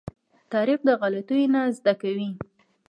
تاریخ 0.53 0.79
د 0.85 0.89
غلطيو 1.01 1.51
نه 1.53 1.61
زده 1.77 1.93
کوي. 2.01 2.29